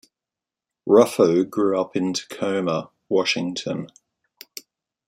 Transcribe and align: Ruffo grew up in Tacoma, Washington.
Ruffo 0.87 1.43
grew 1.43 1.79
up 1.79 1.95
in 1.95 2.13
Tacoma, 2.13 2.89
Washington. 3.07 3.91